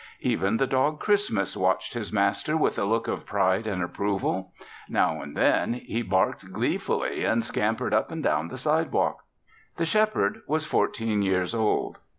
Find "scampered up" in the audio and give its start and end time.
7.45-8.09